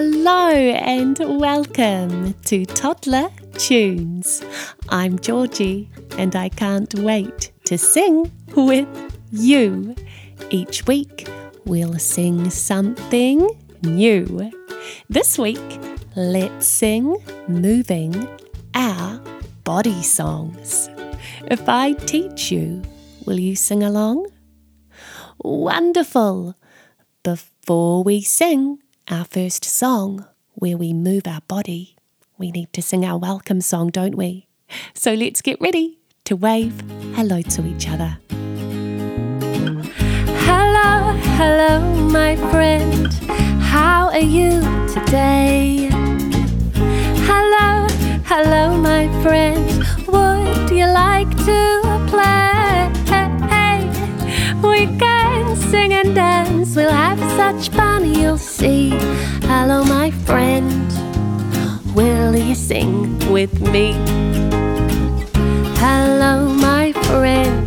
Hello 0.00 0.50
and 0.50 1.18
welcome 1.40 2.32
to 2.44 2.64
Toddler 2.64 3.30
Tunes. 3.54 4.44
I'm 4.90 5.18
Georgie 5.18 5.90
and 6.16 6.36
I 6.36 6.50
can't 6.50 6.94
wait 7.00 7.50
to 7.64 7.76
sing 7.76 8.30
with 8.54 8.86
you. 9.32 9.96
Each 10.50 10.86
week 10.86 11.28
we'll 11.64 11.98
sing 11.98 12.48
something 12.48 13.50
new. 13.82 14.52
This 15.08 15.36
week, 15.36 15.80
let's 16.14 16.68
sing 16.68 17.16
moving 17.48 18.14
our 18.76 19.20
body 19.64 20.00
songs. 20.04 20.88
If 21.46 21.68
I 21.68 21.94
teach 21.94 22.52
you, 22.52 22.82
will 23.26 23.40
you 23.40 23.56
sing 23.56 23.82
along? 23.82 24.28
Wonderful! 25.38 26.54
Before 27.24 28.04
we 28.04 28.20
sing, 28.20 28.78
our 29.10 29.24
first 29.24 29.64
song 29.64 30.26
where 30.54 30.76
we 30.76 30.92
move 30.92 31.26
our 31.26 31.40
body. 31.48 31.96
We 32.36 32.50
need 32.50 32.72
to 32.74 32.82
sing 32.82 33.04
our 33.04 33.18
welcome 33.18 33.60
song, 33.60 33.88
don't 33.90 34.14
we? 34.14 34.46
So 34.94 35.14
let's 35.14 35.40
get 35.40 35.60
ready 35.60 35.98
to 36.24 36.36
wave 36.36 36.82
hello 37.14 37.40
to 37.42 37.66
each 37.66 37.88
other. 37.88 38.18
Hello, 40.46 41.12
hello, 41.38 41.80
my 42.10 42.36
friend. 42.50 43.12
How 43.62 44.08
are 44.08 44.20
you 44.20 44.60
today? 44.88 45.88
Hello, 47.30 47.86
hello, 48.24 48.76
my 48.76 49.08
friend. 49.22 49.64
Would 50.06 50.70
you 50.70 50.86
like 50.86 51.30
to 51.46 52.06
play? 52.08 52.38
We 54.62 54.86
can 54.98 55.56
sing 55.56 55.92
and 55.92 56.14
dance. 56.14 56.74
We'll 56.76 56.90
have 56.90 57.18
such 57.36 57.70
fun, 57.74 58.04
you'll 58.14 58.38
see. 58.38 58.77
Friend. 60.28 60.92
Will 61.94 62.36
you 62.36 62.54
sing 62.54 63.18
with 63.32 63.60
me? 63.62 63.94
Hello, 65.78 66.50
my 66.52 66.92
friend. 66.92 67.66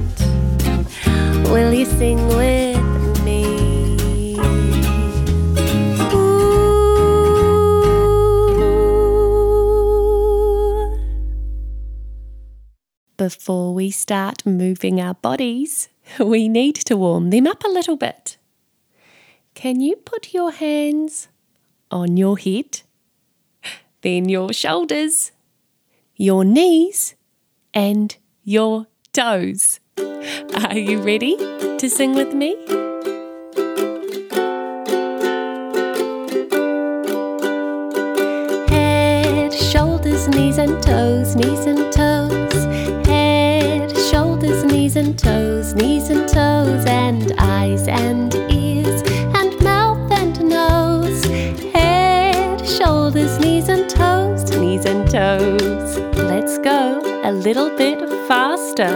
Will 1.49 1.73
you 1.73 1.85
sing 1.85 2.27
with 2.27 3.23
me? 3.23 4.37
Ooh. 6.13 6.61
Before 13.17 13.73
we 13.73 13.89
start 13.89 14.45
moving 14.45 15.01
our 15.01 15.15
bodies, 15.15 15.89
we 16.19 16.47
need 16.47 16.75
to 16.75 16.95
warm 16.95 17.31
them 17.31 17.47
up 17.47 17.63
a 17.63 17.69
little 17.69 17.95
bit. 17.97 18.37
Can 19.55 19.79
you 19.79 19.95
put 19.95 20.31
your 20.31 20.51
hands 20.51 21.27
on 21.91 22.17
your 22.17 22.37
head, 22.37 22.81
then 24.01 24.29
your 24.29 24.53
shoulders, 24.53 25.31
your 26.15 26.43
knees, 26.43 27.15
and 27.73 28.15
your 28.43 28.87
toes? 29.13 29.79
Are 29.97 30.77
you 30.77 31.01
ready 31.01 31.35
to 31.37 31.89
sing 31.89 32.15
with 32.15 32.33
me? 32.33 32.55
Head, 38.69 39.53
shoulders, 39.53 40.27
knees 40.29 40.57
and 40.57 40.81
toes, 40.81 41.35
knees 41.35 41.60
go 56.63 57.01
a 57.23 57.31
little 57.31 57.75
bit 57.75 57.99
faster. 58.27 58.87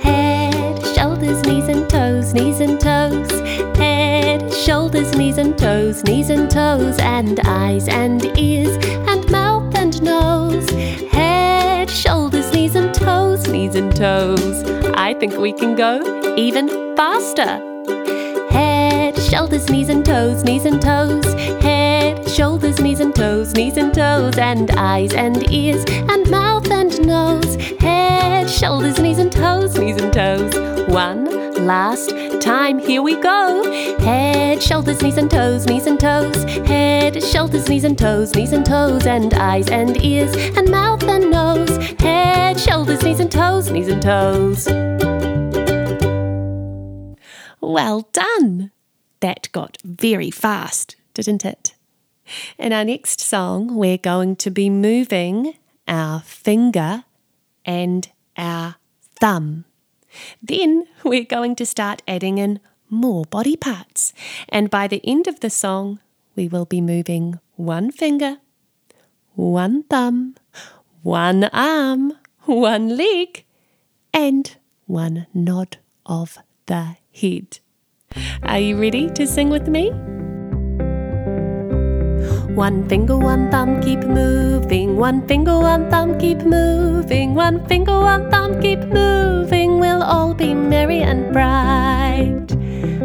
Head, 0.00 0.84
shoulders, 0.94 1.42
knees 1.44 1.68
and 1.68 1.88
toes, 1.90 2.32
knees 2.32 2.60
and 2.60 2.80
toes. 2.80 3.30
Head, 3.76 4.52
shoulders, 4.52 5.14
knees 5.14 5.36
and 5.36 5.58
toes, 5.58 6.02
knees 6.04 6.30
and 6.30 6.50
toes, 6.50 6.98
and 7.00 7.40
eyes 7.40 7.88
and 7.88 8.24
ears, 8.38 8.76
and 9.08 9.30
mouth 9.30 9.74
and 9.74 10.02
nose. 10.02 10.68
Head, 11.10 11.90
shoulders, 11.90 12.50
knees 12.52 12.74
and 12.74 12.94
toes, 12.94 13.46
Knees 13.48 13.74
and 13.74 13.94
toes. 13.94 14.64
I 14.94 15.14
think 15.14 15.36
we 15.36 15.52
can 15.52 15.76
go 15.76 16.00
even 16.36 16.68
faster. 16.96 17.60
Shoulders, 19.30 19.68
knees 19.68 19.88
and 19.88 20.04
toes, 20.06 20.44
knees 20.44 20.64
and 20.64 20.80
toes. 20.80 21.24
Head, 21.60 22.28
shoulders, 22.28 22.80
knees 22.80 23.00
and 23.00 23.14
toes, 23.14 23.52
knees 23.54 23.76
and 23.76 23.92
toes, 23.92 24.38
and 24.38 24.70
eyes 24.70 25.12
and 25.14 25.50
ears, 25.50 25.84
and 25.88 26.30
mouth 26.30 26.70
and 26.70 27.04
nose. 27.04 27.56
Head, 27.80 28.48
shoulders, 28.48 29.00
knees 29.00 29.18
and 29.18 29.32
toes, 29.32 29.76
Knees 29.76 30.00
and 30.00 30.12
toes. 30.12 30.54
One 30.88 31.66
last 31.66 32.10
time. 32.40 32.78
Here 32.78 33.02
we 33.02 33.20
go. 33.20 33.98
Head, 33.98 34.62
shoulders, 34.62 35.02
knees 35.02 35.18
and 35.18 35.28
toes, 35.28 35.66
knees 35.66 35.86
and 35.86 35.98
toes. 35.98 36.44
Head, 36.66 37.20
shoulders, 37.22 37.68
knees 37.68 37.82
and 37.82 37.98
toes, 37.98 38.32
knees 38.34 38.52
and 38.52 38.64
toes, 38.64 39.06
and 39.06 39.34
eyes 39.34 39.68
and 39.68 40.02
ears, 40.04 40.34
and 40.56 40.70
mouth 40.70 41.02
and 41.02 41.32
nose. 41.32 41.76
Head, 41.98 42.60
shoulders, 42.60 43.02
knees 43.02 43.18
and 43.18 43.30
toes, 43.30 43.70
Knees 43.70 43.88
and 43.88 44.00
toes. 44.00 44.68
Well 47.60 48.08
done. 48.12 48.70
That 49.26 49.48
got 49.50 49.78
very 49.82 50.30
fast, 50.30 50.94
didn't 51.12 51.44
it? 51.44 51.74
In 52.60 52.72
our 52.72 52.84
next 52.84 53.18
song, 53.20 53.74
we're 53.74 53.98
going 53.98 54.36
to 54.36 54.52
be 54.52 54.70
moving 54.70 55.56
our 55.88 56.20
finger 56.20 57.02
and 57.64 58.08
our 58.36 58.76
thumb. 59.18 59.64
Then 60.40 60.86
we're 61.02 61.24
going 61.24 61.56
to 61.56 61.66
start 61.66 62.02
adding 62.06 62.38
in 62.38 62.60
more 62.88 63.24
body 63.24 63.56
parts. 63.56 64.12
And 64.48 64.70
by 64.70 64.86
the 64.86 65.02
end 65.02 65.26
of 65.26 65.40
the 65.40 65.50
song, 65.50 65.98
we 66.36 66.46
will 66.46 66.64
be 66.64 66.80
moving 66.80 67.40
one 67.56 67.90
finger, 67.90 68.36
one 69.34 69.82
thumb, 69.90 70.36
one 71.02 71.50
arm, 71.52 72.12
one 72.44 72.96
leg, 72.96 73.44
and 74.14 74.56
one 74.86 75.26
nod 75.34 75.78
of 76.06 76.38
the 76.66 76.98
head. 77.12 77.58
Are 78.42 78.58
you 78.58 78.80
ready 78.80 79.10
to 79.10 79.26
sing 79.26 79.50
with 79.50 79.68
me? 79.68 79.92
One 82.56 82.88
finger, 82.88 83.18
one 83.18 83.50
thumb, 83.50 83.82
keep 83.82 84.00
moving. 84.00 84.96
One 84.96 85.26
finger, 85.28 85.58
one 85.58 85.90
thumb, 85.90 86.18
keep 86.18 86.38
moving. 86.38 87.34
One 87.34 87.66
finger, 87.66 88.00
one 88.00 88.30
thumb, 88.30 88.60
keep 88.62 88.80
moving. 88.80 89.78
We'll 89.78 90.02
all 90.02 90.32
be 90.32 90.54
merry 90.54 91.02
and 91.02 91.32
bright. 91.34 92.48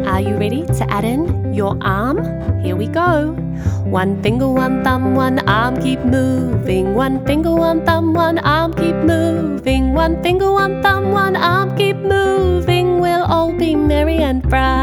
Are 0.08 0.20
you 0.20 0.36
ready 0.36 0.64
to 0.64 0.90
add 0.90 1.04
in 1.04 1.52
your 1.52 1.76
arm? 1.82 2.24
Here 2.62 2.76
we 2.76 2.86
go. 2.86 3.36
One 3.84 4.22
finger, 4.22 4.48
one 4.48 4.82
thumb, 4.82 5.14
one 5.14 5.38
arm, 5.46 5.82
keep 5.82 6.00
moving. 6.00 6.94
One 6.94 7.24
finger, 7.26 7.54
one 7.54 7.84
thumb, 7.84 8.14
one 8.14 8.38
arm, 8.38 8.72
keep 8.72 8.96
moving. 8.96 9.92
One 9.92 10.22
finger, 10.22 10.50
one 10.50 10.82
thumb, 10.82 11.12
one 11.12 11.36
arm, 11.36 11.76
keep 11.76 11.96
moving. 11.96 13.00
We'll 13.00 13.24
all 13.24 13.52
be 13.52 13.74
merry 13.76 14.16
and 14.16 14.42
bright. 14.42 14.81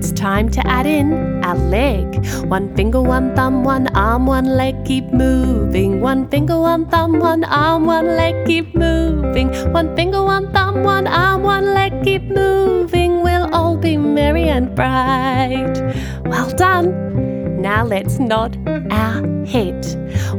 It's 0.00 0.12
time 0.12 0.48
to 0.56 0.66
add 0.66 0.86
in 0.86 1.12
a 1.44 1.54
leg. 1.54 2.24
One 2.48 2.74
finger, 2.74 3.02
one 3.02 3.36
thumb, 3.36 3.64
one 3.64 3.86
arm, 3.88 4.24
one 4.24 4.46
leg, 4.56 4.82
keep 4.86 5.04
moving. 5.12 6.00
One 6.00 6.26
finger, 6.30 6.58
one 6.58 6.86
thumb, 6.86 7.18
one 7.18 7.44
arm, 7.44 7.84
one 7.84 8.06
leg, 8.16 8.46
keep 8.46 8.74
moving. 8.74 9.52
One 9.74 9.94
finger, 9.94 10.24
one 10.24 10.50
thumb, 10.54 10.84
one 10.84 11.06
arm, 11.06 11.42
one 11.42 11.74
leg, 11.74 12.02
keep 12.02 12.22
moving. 12.22 13.22
We'll 13.22 13.54
all 13.54 13.76
be 13.76 13.98
merry 13.98 14.48
and 14.48 14.74
bright. 14.74 15.76
Well 16.24 16.48
done. 16.56 17.29
Now 17.60 17.84
let's 17.84 18.18
nod 18.18 18.56
our 18.90 19.44
head. 19.44 19.84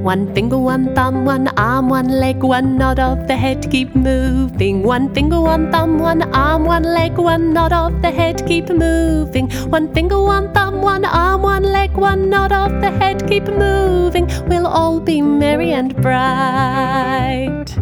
One 0.04 0.34
finger, 0.34 0.58
one 0.58 0.96
thumb, 0.96 1.24
one 1.24 1.50
arm, 1.50 1.88
one 1.88 2.08
leg, 2.08 2.42
one 2.42 2.80
nod 2.80 2.98
of 2.98 3.28
the 3.28 3.38
head, 3.38 3.70
keep 3.70 3.96
moving. 3.96 4.82
One 4.82 5.14
finger, 5.14 5.40
one 5.40 5.72
thumb, 5.72 6.00
one 6.00 6.24
arm, 6.34 6.66
one 6.66 6.82
leg, 6.82 7.20
one 7.20 7.54
nod 7.54 7.74
of 7.74 8.02
the 8.02 8.10
head, 8.10 8.48
keep 8.48 8.70
moving. 8.70 9.52
One 9.70 9.94
finger, 9.94 10.20
one 10.20 10.52
thumb, 10.56 10.82
one 10.82 11.06
arm, 11.06 11.44
one 11.44 11.62
leg, 11.62 11.92
one 11.94 12.32
nod 12.32 12.52
of 12.52 12.82
the 12.82 12.90
head, 12.90 13.28
keep 13.28 13.44
moving. 13.44 14.26
We'll 14.48 14.66
all 14.66 15.00
be 15.00 15.22
merry 15.22 15.74
and 15.74 15.96
bright. 16.02 17.78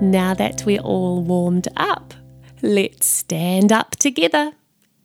Now 0.00 0.32
that 0.32 0.62
we're 0.64 0.80
all 0.80 1.20
warmed 1.20 1.68
up, 1.76 2.14
let's 2.62 3.06
stand 3.06 3.72
up 3.72 3.92
together 3.92 4.52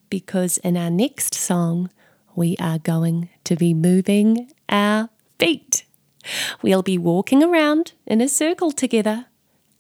because 0.10 0.58
in 0.60 0.78
our 0.78 0.90
next 0.90 1.34
song, 1.34 1.90
we 2.36 2.56
are 2.60 2.80
going 2.80 3.30
to 3.44 3.56
be 3.56 3.74
moving 3.74 4.52
our 4.70 5.10
feet. 5.40 5.86
We'll 6.62 6.84
be 6.84 6.98
walking 6.98 7.44
around 7.44 7.94
in 8.06 8.22
a 8.22 8.30
circle 8.30 8.72
together, 8.72 9.26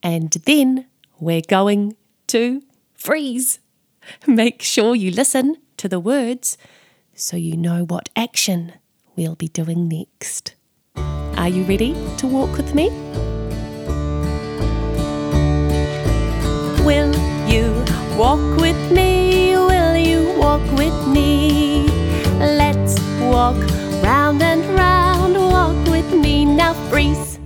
and 0.01 0.31
then 0.45 0.87
we're 1.19 1.41
going 1.47 1.95
to 2.27 2.63
freeze. 2.93 3.59
Make 4.25 4.61
sure 4.61 4.95
you 4.95 5.11
listen 5.11 5.57
to 5.77 5.87
the 5.87 5.99
words 5.99 6.57
so 7.13 7.37
you 7.37 7.55
know 7.55 7.83
what 7.83 8.09
action 8.15 8.73
we'll 9.15 9.35
be 9.35 9.47
doing 9.47 9.87
next. 9.87 10.55
Are 10.95 11.49
you 11.49 11.63
ready 11.63 11.93
to 12.17 12.27
walk 12.27 12.57
with 12.57 12.73
me? 12.73 12.89
Walk 18.21 18.61
with 18.61 18.91
me? 18.91 19.55
Will 19.57 19.97
you 19.97 20.37
walk 20.37 20.61
with 20.77 21.07
me? 21.07 21.87
Let's 22.37 22.93
walk 23.19 23.57
round 24.03 24.43
and 24.43 24.63
round. 24.77 25.33
Walk 25.33 25.79
with 25.87 26.13
me 26.13 26.45
now, 26.45 26.73
freeze. 26.91 27.39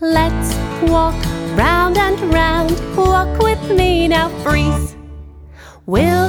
Let's 0.00 0.48
walk 0.90 1.14
round 1.54 1.96
and 1.96 2.18
round. 2.34 2.74
Walk 2.96 3.38
with 3.38 3.62
me 3.70 4.08
now, 4.08 4.30
freeze. 4.42 4.96
Will 5.86 6.28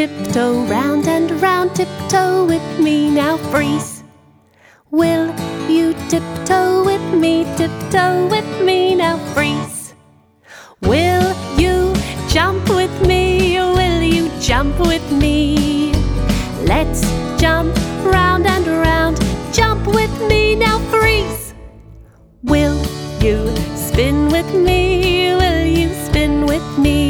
tiptoe 0.00 0.64
round 0.64 1.06
and 1.06 1.30
round. 1.42 1.76
Tiptoe 1.76 2.46
with 2.46 2.68
me 2.80 3.10
now, 3.10 3.36
freeze. 3.52 4.02
Will 4.90 5.26
you 5.68 5.92
tiptoe 6.08 6.82
with 6.86 7.06
me? 7.22 7.44
Tiptoe 7.58 8.26
with 8.30 8.50
me 8.64 8.94
now, 8.94 9.18
freeze. 9.34 9.92
Will 10.80 11.28
you 11.62 11.92
jump 12.30 12.66
with 12.70 12.94
me? 13.06 13.58
Will 13.58 14.02
you 14.16 14.30
jump 14.40 14.78
with 14.78 15.06
me? 15.12 15.92
Let's 16.72 17.02
jump 17.38 17.76
round 18.16 18.46
and 18.46 18.66
round. 18.66 19.16
Jump 19.52 19.86
with 19.86 20.14
me 20.30 20.56
now, 20.56 20.78
freeze. 20.92 21.52
Will 22.42 22.78
you 23.20 23.38
spin 23.76 24.30
with 24.30 24.50
me? 24.54 25.34
Will 25.34 25.66
you 25.66 25.88
spin 26.06 26.46
with 26.46 26.66
me? 26.78 27.09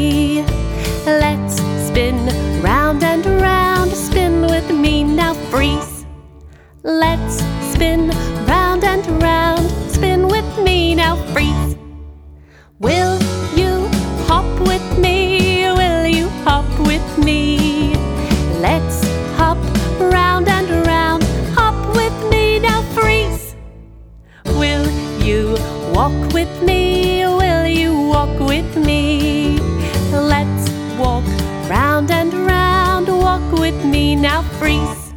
With 33.71 33.85
me 33.85 34.15
now, 34.15 34.41
freeze. 34.59 35.13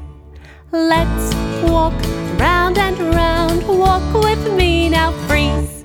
Let's 0.70 1.34
walk 1.64 1.94
round 2.38 2.78
and 2.78 2.98
round. 3.14 3.66
Walk 3.66 4.22
with 4.22 4.52
me 4.54 4.88
now, 4.88 5.12
freeze. 5.26 5.84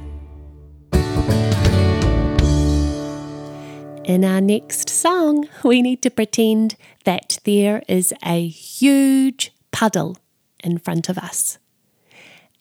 In 4.03 4.25
our 4.25 4.41
next 4.41 4.89
song, 4.89 5.47
we 5.63 5.81
need 5.81 6.01
to 6.01 6.09
pretend 6.09 6.75
that 7.05 7.39
there 7.43 7.83
is 7.87 8.13
a 8.23 8.47
huge 8.47 9.51
puddle 9.71 10.17
in 10.63 10.77
front 10.77 11.09
of 11.09 11.17
us. 11.17 11.59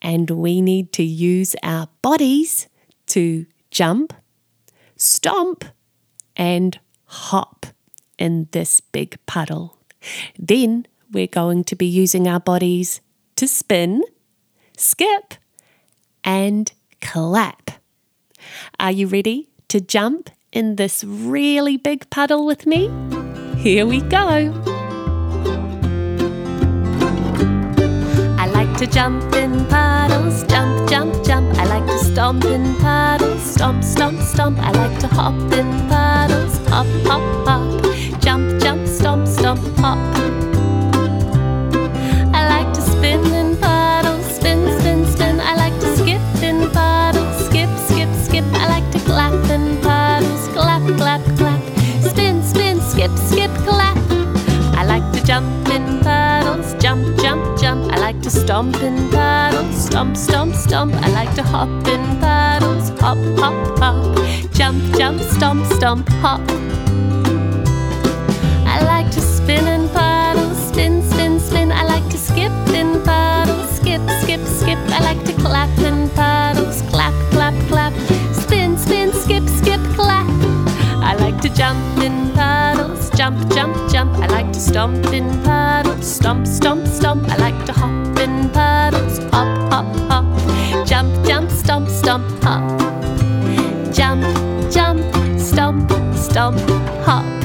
And 0.00 0.31
we 0.31 0.60
need 0.60 0.93
to 0.93 1.02
use 1.02 1.56
our 1.62 1.88
bodies 2.02 2.69
to 3.06 3.46
jump, 3.70 4.12
stomp, 4.96 5.64
and 6.37 6.78
hop 7.05 7.66
in 8.19 8.49
this 8.52 8.81
big 8.81 9.19
puddle. 9.26 9.77
Then 10.38 10.86
we're 11.12 11.26
going 11.26 11.64
to 11.64 11.76
be 11.76 11.86
using 11.86 12.28
our 12.28 12.40
bodies 12.40 13.00
to 13.36 13.48
spin, 13.48 14.02
skip, 14.76 15.34
and 16.24 16.72
clap. 17.00 17.70
Are 18.78 18.92
you 18.92 19.06
ready 19.06 19.48
to 19.68 19.80
jump 19.80 20.30
in 20.52 20.76
this 20.76 21.04
really 21.04 21.76
big 21.76 22.08
puddle 22.10 22.46
with 22.46 22.66
me? 22.66 22.90
Here 23.56 23.86
we 23.86 24.00
go. 24.00 24.52
I 28.38 28.46
like 28.46 28.76
to 28.78 28.86
jump 28.86 29.34
in 29.34 29.66
puddles, 29.66 30.44
jump, 30.44 30.88
jump, 30.88 31.24
jump. 31.24 31.58
I 31.58 31.64
like 31.64 31.86
to 31.86 31.98
stomp 31.98 32.44
in 32.44 32.74
puddles, 32.76 33.42
stomp, 33.42 33.82
stomp, 33.82 34.20
stomp. 34.20 34.58
I 34.58 34.70
like 34.70 34.98
to 35.00 35.08
hop 35.08 35.34
in 35.52 35.88
puddles, 35.88 36.56
hop, 36.68 36.86
hop, 37.04 37.46
hop. 37.46 37.88
Jump, 39.48 39.78
hop. 39.78 39.96
I 42.34 42.40
like 42.52 42.70
to 42.74 42.82
spin 42.82 43.24
in 43.32 43.56
puddles, 43.56 44.26
spin, 44.36 44.78
spin, 44.78 45.06
spin. 45.06 45.40
I 45.40 45.56
like 45.56 45.72
to 45.80 45.96
skip 45.96 46.20
in 46.42 46.68
puddles, 46.70 47.46
skip, 47.46 47.70
skip, 47.88 48.10
skip. 48.26 48.44
I 48.52 48.68
like 48.68 48.90
to 48.92 48.98
clap 49.06 49.32
in 49.48 49.80
puddles, 49.80 50.48
clap, 50.48 50.82
clap, 50.98 51.22
clap. 51.38 51.62
Spin, 52.02 52.42
spin, 52.42 52.78
skip, 52.82 53.10
skip, 53.16 53.50
clap. 53.64 53.96
I 54.76 54.84
like 54.84 55.10
to 55.14 55.24
jump 55.24 55.66
in 55.70 56.00
puddles, 56.00 56.74
jump, 56.74 57.18
jump, 57.18 57.58
jump. 57.58 57.90
I 57.90 57.96
like 58.00 58.20
to 58.24 58.30
stomp 58.30 58.76
in 58.82 59.08
puddles, 59.08 59.82
stomp, 59.82 60.18
stomp, 60.18 60.56
stomp. 60.56 60.94
I 60.96 61.08
like 61.08 61.34
to 61.36 61.42
hop 61.42 61.70
in 61.88 62.04
puddles, 62.20 62.90
hop, 63.00 63.16
hop, 63.40 63.78
hop. 63.78 63.96
Jump, 64.52 64.82
jump, 64.98 65.22
stomp, 65.22 65.64
stomp, 65.72 66.06
hop. 66.20 66.42
I 68.70 68.84
like 68.84 69.10
to 69.12 69.20
spin 69.48 69.66
in 69.66 69.88
puddles, 69.88 70.58
spin, 70.68 71.02
spin, 71.10 71.40
spin. 71.40 71.72
I 71.72 71.82
like 71.84 72.06
to 72.10 72.18
skip 72.18 72.52
in 72.68 73.02
puddles, 73.02 73.70
skip, 73.76 74.02
skip, 74.20 74.44
skip. 74.44 74.78
I 74.92 75.00
like 75.00 75.24
to 75.24 75.32
clap 75.40 75.72
in 75.78 76.10
puddles, 76.10 76.82
clap, 76.90 77.14
clap, 77.32 77.54
clap. 77.68 77.94
Spin, 78.34 78.76
spin, 78.76 79.10
skip, 79.10 79.48
skip, 79.48 79.80
clap. 79.96 80.28
I 81.00 81.16
like 81.18 81.40
to 81.40 81.48
jump 81.48 81.80
in 82.04 82.31
puddles, 82.34 83.08
jump, 83.17 83.38
jump, 83.55 83.74
jump. 83.90 84.12
I 84.19 84.26
like 84.26 84.52
to 84.52 84.60
stomp 84.60 85.06
in 85.14 85.26
puddles, 85.43 86.06
stomp, 86.06 86.46
stomp, 86.46 86.86
stomp. 86.86 87.24
I 87.31 87.36
like 87.38 87.64
to 87.64 87.72
hop 87.72 88.19
in 88.19 88.50
puddles, 88.50 89.17
hop, 89.32 89.48
hop, 89.72 89.88
hop. 90.10 90.86
Jump, 90.86 91.26
jump, 91.26 91.50
stomp, 91.50 91.88
stomp, 91.88 92.26
hop. 92.44 92.62
Jump, 93.94 94.22
jump, 94.70 95.00
stomp, 95.40 95.90
stomp, 96.14 96.60
hop. 97.06 97.37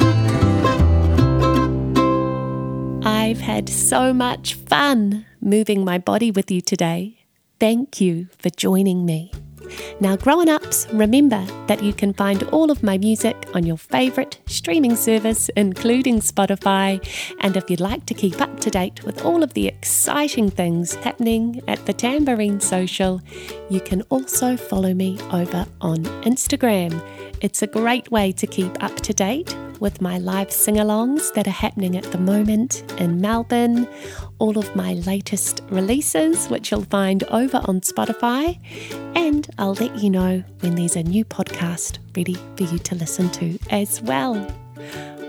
I've 3.05 3.41
had 3.41 3.67
so 3.67 4.13
much 4.13 4.53
fun 4.53 5.25
moving 5.41 5.83
my 5.83 5.97
body 5.97 6.31
with 6.31 6.49
you 6.49 6.61
today. 6.61 7.25
Thank 7.59 7.99
you 7.99 8.29
for 8.37 8.49
joining 8.49 9.05
me. 9.05 9.29
Now, 9.99 10.15
grown 10.15 10.47
ups, 10.47 10.87
remember 10.93 11.45
that 11.67 11.83
you 11.83 11.91
can 11.91 12.13
find 12.13 12.43
all 12.43 12.71
of 12.71 12.81
my 12.81 12.97
music 12.97 13.49
on 13.53 13.65
your 13.65 13.77
favourite 13.77 14.39
streaming 14.45 14.95
service, 14.95 15.49
including 15.57 16.21
Spotify. 16.21 17.05
And 17.41 17.57
if 17.57 17.69
you'd 17.69 17.81
like 17.81 18.05
to 18.05 18.13
keep 18.13 18.39
up 18.39 18.57
to 18.61 18.69
date 18.69 19.03
with 19.03 19.25
all 19.25 19.43
of 19.43 19.53
the 19.53 19.67
exciting 19.67 20.49
things 20.49 20.95
happening 20.95 21.61
at 21.67 21.85
the 21.85 21.93
Tambourine 21.93 22.61
Social, 22.61 23.21
you 23.69 23.81
can 23.81 24.01
also 24.03 24.55
follow 24.55 24.93
me 24.93 25.19
over 25.31 25.65
on 25.81 26.05
Instagram. 26.23 27.01
It's 27.41 27.61
a 27.61 27.67
great 27.67 28.11
way 28.11 28.31
to 28.31 28.47
keep 28.47 28.81
up 28.81 28.95
to 29.01 29.13
date 29.13 29.53
with 29.83 30.01
my 30.01 30.17
live 30.17 30.49
sing 30.49 30.75
alongs 30.75 31.33
that 31.33 31.45
are 31.45 31.51
happening 31.51 31.97
at 31.97 32.05
the 32.05 32.17
moment 32.17 32.89
in 33.01 33.19
Melbourne, 33.19 33.85
all 34.39 34.57
of 34.57 34.73
my 34.77 34.93
latest 34.93 35.61
releases, 35.69 36.47
which 36.47 36.71
you'll 36.71 36.85
find 36.85 37.21
over 37.25 37.59
on 37.65 37.81
Spotify, 37.81 38.57
and 39.13 39.45
I'll 39.57 39.73
let 39.73 39.97
you 39.97 40.09
know 40.09 40.41
when 40.61 40.75
there's 40.75 40.95
a 40.95 41.03
new 41.03 41.25
podcast 41.25 41.97
ready 42.15 42.37
for 42.55 42.63
you 42.63 42.79
to 42.79 42.95
listen 42.95 43.29
to 43.31 43.59
as 43.71 44.01
well. 44.01 44.47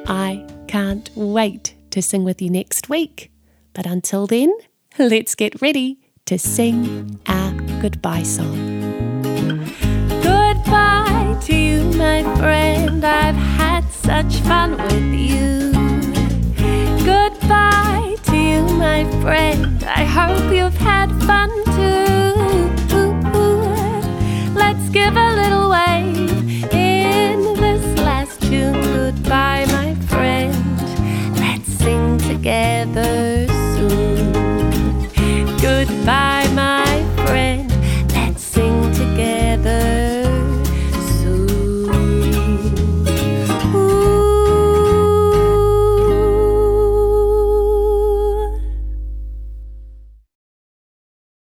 I 0.06 0.46
can't 0.68 1.10
wait 1.16 1.74
to 1.90 2.00
sing 2.00 2.22
with 2.22 2.40
you 2.40 2.48
next 2.48 2.88
week, 2.88 3.32
but 3.72 3.86
until 3.86 4.28
then, 4.28 4.56
let's 5.00 5.34
get 5.34 5.60
ready 5.60 5.98
to 6.26 6.38
sing 6.38 7.18
our 7.26 7.52
goodbye 7.82 8.22
song. 8.22 8.54
Goodbye 10.22 11.36
to 11.42 11.56
you, 11.56 11.82
my 11.98 12.22
friend. 12.36 12.93
Together 32.84 33.33